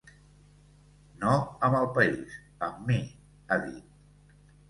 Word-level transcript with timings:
No 1.23 1.33
amb 1.67 1.77
el 1.81 1.85
país, 1.99 2.39
amb 2.69 2.81
mi, 2.91 2.99
ha 3.53 3.61
dit. 3.69 4.35